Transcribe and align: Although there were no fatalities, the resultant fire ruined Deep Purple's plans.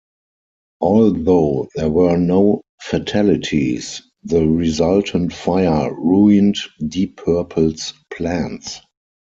Although 0.79 1.69
there 1.75 1.91
were 1.91 2.17
no 2.17 2.63
fatalities, 2.81 4.01
the 4.23 4.43
resultant 4.47 5.31
fire 5.31 5.93
ruined 5.93 6.55
Deep 6.87 7.17
Purple's 7.17 7.93
plans. 8.11 8.81